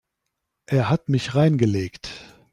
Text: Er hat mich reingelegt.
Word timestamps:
Er 0.65 0.89
hat 0.89 1.09
mich 1.09 1.35
reingelegt. 1.35 2.09